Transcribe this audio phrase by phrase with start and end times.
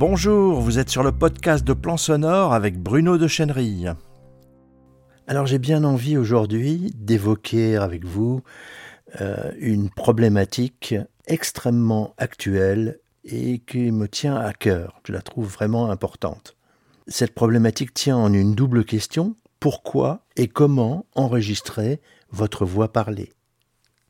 [0.00, 3.84] Bonjour, vous êtes sur le podcast de Plan Sonore avec Bruno de Chenery.
[5.26, 8.40] Alors j'ai bien envie aujourd'hui d'évoquer avec vous
[9.20, 10.94] euh, une problématique
[11.26, 15.02] extrêmement actuelle et qui me tient à cœur.
[15.06, 16.56] Je la trouve vraiment importante.
[17.06, 19.36] Cette problématique tient en une double question.
[19.58, 23.34] Pourquoi et comment enregistrer votre voix parlée?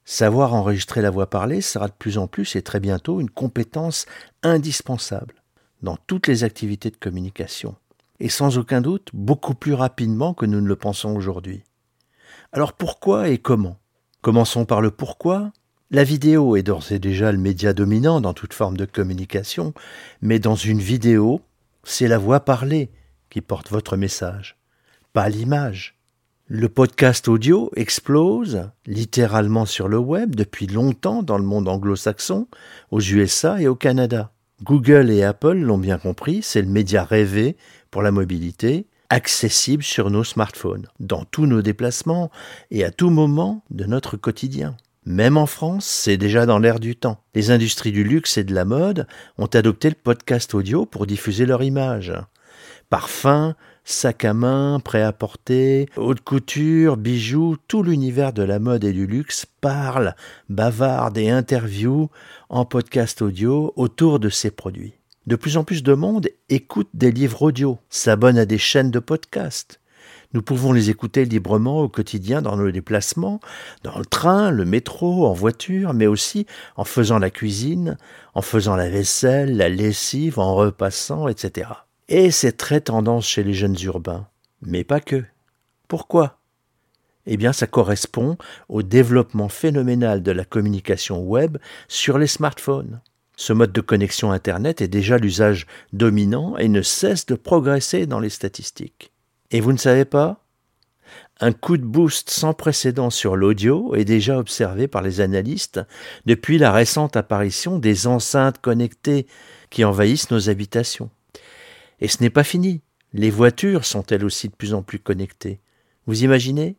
[0.04, 4.06] Savoir enregistrer la voix parlée sera de plus en plus et très bientôt une compétence
[4.44, 5.34] indispensable
[5.82, 7.74] dans toutes les activités de communication,
[8.18, 11.62] et sans aucun doute beaucoup plus rapidement que nous ne le pensons aujourd'hui.
[12.52, 13.78] Alors pourquoi et comment?
[14.22, 15.52] Commençons par le pourquoi.
[15.90, 19.74] La vidéo est d'ores et déjà le média dominant dans toute forme de communication,
[20.20, 21.40] mais dans une vidéo,
[21.82, 22.90] c'est la voix parlée
[23.30, 24.56] qui porte votre message,
[25.12, 25.96] pas l'image.
[26.46, 32.48] Le podcast audio explose littéralement sur le web depuis longtemps dans le monde anglo-saxon,
[32.90, 34.32] aux USA et au Canada.
[34.62, 37.56] Google et Apple l'ont bien compris, c'est le média rêvé
[37.90, 42.30] pour la mobilité, accessible sur nos smartphones, dans tous nos déplacements
[42.70, 44.76] et à tout moment de notre quotidien.
[45.06, 47.22] Même en France, c'est déjà dans l'air du temps.
[47.34, 49.06] Les industries du luxe et de la mode
[49.38, 52.12] ont adopté le podcast audio pour diffuser leur image.
[52.90, 58.84] Parfums, sacs à main, prêt à porter, haute couture, bijoux, tout l'univers de la mode
[58.84, 60.14] et du luxe parle,
[60.48, 62.08] bavarde et interview
[62.48, 64.94] en podcast audio autour de ces produits.
[65.26, 68.98] De plus en plus de monde écoute des livres audio, s'abonne à des chaînes de
[68.98, 69.80] podcast.
[70.32, 73.40] Nous pouvons les écouter librement au quotidien dans nos déplacements,
[73.82, 77.98] dans le train, le métro, en voiture, mais aussi en faisant la cuisine,
[78.34, 81.70] en faisant la vaisselle, la lessive, en repassant, etc.
[82.12, 84.26] Et c'est très tendance chez les jeunes urbains.
[84.62, 85.24] Mais pas que.
[85.86, 86.40] Pourquoi?
[87.24, 88.36] Eh bien, ça correspond
[88.68, 93.00] au développement phénoménal de la communication web sur les smartphones.
[93.36, 98.18] Ce mode de connexion Internet est déjà l'usage dominant et ne cesse de progresser dans
[98.18, 99.12] les statistiques.
[99.52, 100.44] Et vous ne savez pas?
[101.38, 105.80] Un coup de boost sans précédent sur l'audio est déjà observé par les analystes
[106.26, 109.28] depuis la récente apparition des enceintes connectées
[109.70, 111.08] qui envahissent nos habitations.
[112.00, 112.80] Et ce n'est pas fini.
[113.12, 115.60] Les voitures sont elles aussi de plus en plus connectées.
[116.06, 116.76] Vous imaginez?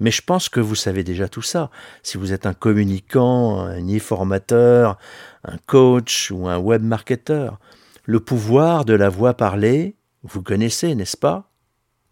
[0.00, 1.70] Mais je pense que vous savez déjà tout ça.
[2.02, 4.98] Si vous êtes un communicant, un e-formateur,
[5.44, 7.60] un coach ou un web marketeur,
[8.04, 11.50] le pouvoir de la voix parlée, vous connaissez, n'est-ce pas?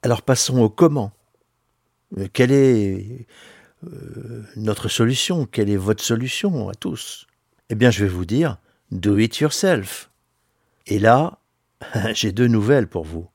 [0.03, 1.13] Alors passons au comment.
[2.17, 3.27] Euh, quelle est
[3.85, 5.47] euh, notre solution?
[5.47, 7.27] Quelle est votre solution à tous?
[7.71, 8.59] Eh bien, je vais vous dire,
[8.93, 10.11] do it yourself.
[10.87, 11.40] Et là,
[12.15, 13.29] J'ai deux nouvelles pour vous.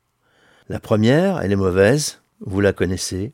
[0.69, 3.33] La première, elle est mauvaise, vous la connaissez.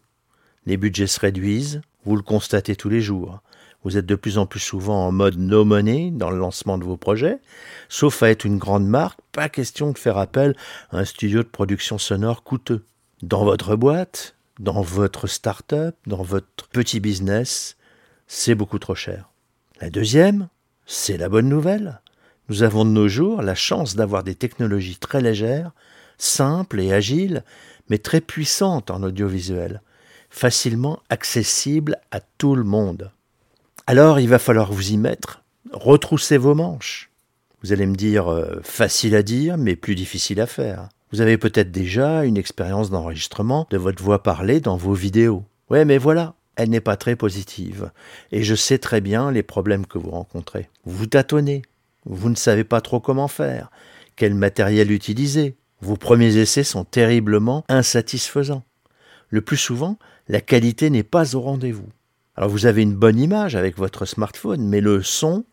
[0.65, 3.41] Les budgets se réduisent, vous le constatez tous les jours.
[3.83, 6.83] Vous êtes de plus en plus souvent en mode no money dans le lancement de
[6.83, 7.39] vos projets.
[7.89, 10.55] Sauf à être une grande marque, pas question de faire appel
[10.91, 12.85] à un studio de production sonore coûteux.
[13.23, 17.75] Dans votre boîte, dans votre start-up, dans votre petit business,
[18.27, 19.29] c'est beaucoup trop cher.
[19.79, 20.49] La deuxième,
[20.85, 22.01] c'est la bonne nouvelle.
[22.51, 25.71] Nous avons de nos jours la chance d'avoir des technologies très légères,
[26.17, 27.45] simples et agiles,
[27.89, 29.81] mais très puissantes en audiovisuel,
[30.29, 33.09] facilement accessibles à tout le monde.
[33.87, 37.09] Alors il va falloir vous y mettre, retrousser vos manches.
[37.63, 40.89] Vous allez me dire euh, facile à dire, mais plus difficile à faire.
[41.13, 45.45] Vous avez peut-être déjà une expérience d'enregistrement de votre voix parlée dans vos vidéos.
[45.69, 47.91] Ouais, mais voilà, elle n'est pas très positive.
[48.33, 50.69] Et je sais très bien les problèmes que vous rencontrez.
[50.83, 51.61] Vous tâtonnez,
[52.05, 53.71] vous ne savez pas trop comment faire,
[54.15, 55.55] quel matériel utiliser.
[55.81, 58.63] Vos premiers essais sont terriblement insatisfaisants.
[59.29, 59.97] Le plus souvent,
[60.27, 61.89] la qualité n'est pas au rendez-vous.
[62.35, 65.45] Alors vous avez une bonne image avec votre smartphone, mais le son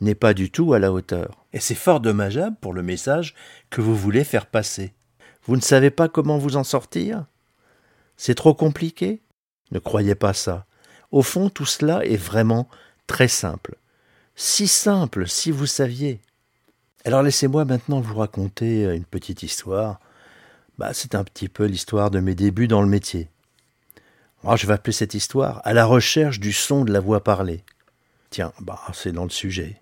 [0.00, 1.44] n'est pas du tout à la hauteur.
[1.52, 3.34] Et c'est fort dommageable pour le message
[3.70, 4.92] que vous voulez faire passer.
[5.44, 7.26] Vous ne savez pas comment vous en sortir?
[8.16, 9.22] C'est trop compliqué?
[9.70, 10.66] Ne croyez pas ça.
[11.10, 12.68] Au fond, tout cela est vraiment
[13.06, 13.76] très simple.
[14.34, 16.20] Si simple, si vous saviez.
[17.04, 20.00] Alors laissez-moi maintenant vous raconter une petite histoire.
[20.78, 23.28] Bah, c'est un petit peu l'histoire de mes débuts dans le métier.
[24.42, 27.62] Moi, je vais appeler cette histoire à la recherche du son de la voix parlée.
[28.30, 29.80] Tiens, bah, c'est dans le sujet.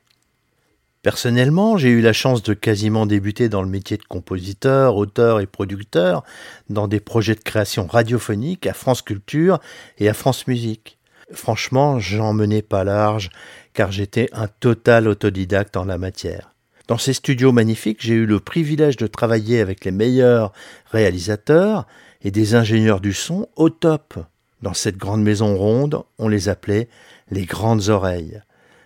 [1.03, 5.47] Personnellement, j'ai eu la chance de quasiment débuter dans le métier de compositeur, auteur et
[5.47, 6.25] producteur
[6.69, 9.61] dans des projets de création radiophonique à France Culture
[9.97, 10.99] et à France Musique.
[11.33, 13.31] Franchement, j'en menais pas large,
[13.73, 16.55] car j'étais un total autodidacte en la matière.
[16.89, 20.53] Dans ces studios magnifiques, j'ai eu le privilège de travailler avec les meilleurs
[20.91, 21.87] réalisateurs
[22.23, 24.19] et des ingénieurs du son au top.
[24.63, 26.89] Dans cette grande maison ronde, on les appelait
[27.31, 28.43] les grandes oreilles.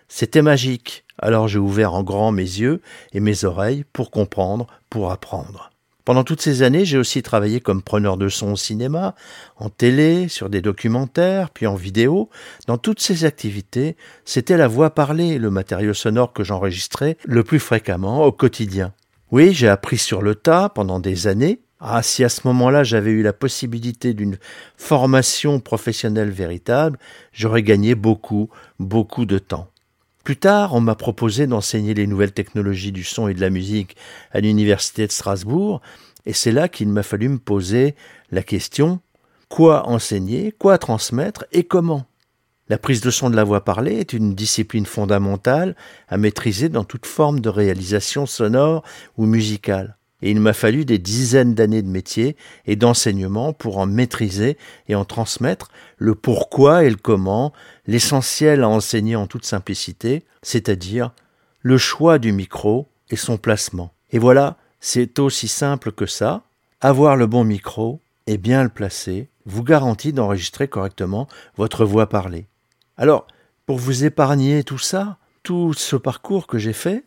[0.07, 1.03] C'était magique.
[1.17, 2.81] Alors j'ai ouvert en grand mes yeux
[3.11, 5.71] et mes oreilles pour comprendre, pour apprendre.
[6.05, 9.15] Pendant toutes ces années, j'ai aussi travaillé comme preneur de son au cinéma,
[9.57, 12.29] en télé, sur des documentaires, puis en vidéo.
[12.67, 17.59] Dans toutes ces activités, c'était la voix parlée, le matériau sonore que j'enregistrais le plus
[17.59, 18.93] fréquemment au quotidien.
[19.31, 21.61] Oui, j'ai appris sur le tas pendant des années.
[21.79, 24.37] Ah, si à ce moment-là j'avais eu la possibilité d'une
[24.77, 26.99] formation professionnelle véritable,
[27.33, 28.49] j'aurais gagné beaucoup,
[28.79, 29.69] beaucoup de temps.
[30.25, 33.95] Plus tard, on m'a proposé d'enseigner les nouvelles technologies du son et de la musique
[34.31, 35.81] à l'université de Strasbourg,
[36.25, 37.93] et c'est là qu'il m'a fallu me poser
[38.31, 38.99] la question
[39.49, 42.07] quoi enseigner, quoi transmettre et comment?
[42.69, 45.75] La prise de son de la voix parlée est une discipline fondamentale
[46.07, 48.81] à maîtriser dans toute forme de réalisation sonore
[49.17, 49.95] ou musicale
[50.25, 52.35] et il m'a fallu des dizaines d'années de métier
[52.65, 54.57] et d'enseignement pour en maîtriser
[54.87, 55.69] et en transmettre
[55.99, 57.53] le pourquoi et le comment,
[57.85, 61.11] l'essentiel à enseigner en toute simplicité, c'est-à-dire
[61.61, 63.93] le choix du micro et son placement.
[64.09, 66.41] Et voilà, c'est aussi simple que ça.
[66.81, 72.47] Avoir le bon micro et bien le placer vous garantit d'enregistrer correctement votre voix parlée.
[72.97, 73.27] Alors,
[73.67, 77.03] pour vous épargner tout ça, tout ce parcours que j'ai fait,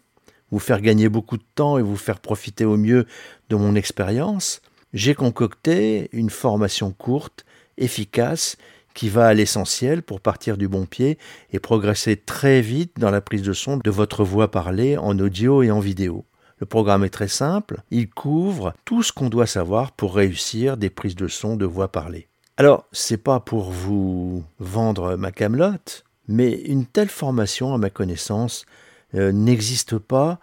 [0.51, 3.07] vous faire gagner beaucoup de temps et vous faire profiter au mieux
[3.49, 4.63] de mon expérience,
[4.93, 7.45] j'ai concocté une formation courte,
[7.77, 8.57] efficace,
[8.95, 11.19] qui va à l'essentiel pour partir du bon pied
[11.53, 15.63] et progresser très vite dans la prise de son de votre voix parlée en audio
[15.63, 16.25] et en vidéo.
[16.59, 20.91] Le programme est très simple, il couvre tout ce qu'on doit savoir pour réussir des
[20.91, 22.27] prises de son de voix parlée.
[22.57, 28.67] Alors, c'est pas pour vous vendre ma camelote, mais une telle formation, à ma connaissance,
[29.15, 30.39] euh, n'existe pas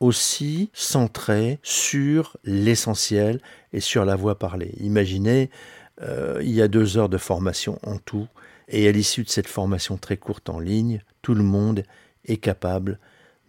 [0.00, 3.40] aussi centré sur l'essentiel
[3.72, 4.74] et sur la voix parlée.
[4.80, 5.50] Imaginez,
[6.02, 8.26] euh, il y a deux heures de formation en tout,
[8.68, 11.84] et à l'issue de cette formation très courte en ligne, tout le monde
[12.24, 12.98] est capable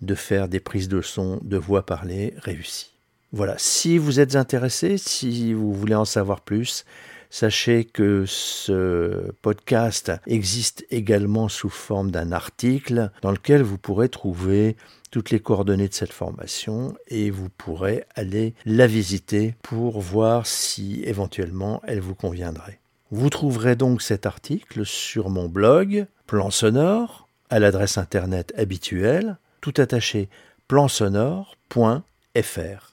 [0.01, 2.91] de faire des prises de son de voix parlée réussies.
[3.31, 6.85] Voilà, si vous êtes intéressé, si vous voulez en savoir plus,
[7.35, 14.77] Sachez que ce podcast existe également sous forme d'un article dans lequel vous pourrez trouver
[15.09, 21.01] toutes les coordonnées de cette formation et vous pourrez aller la visiter pour voir si
[21.05, 22.79] éventuellement elle vous conviendrait.
[23.09, 29.73] Vous trouverez donc cet article sur mon blog Plan Sonore à l'adresse internet habituelle tout
[29.77, 30.29] attaché
[30.67, 32.92] plansonore.fr.